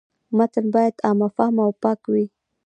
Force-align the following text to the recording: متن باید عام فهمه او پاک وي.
متن 0.37 0.65
باید 0.73 0.95
عام 1.05 1.21
فهمه 1.35 1.61
او 1.67 1.71
پاک 1.83 2.01
وي. 2.11 2.25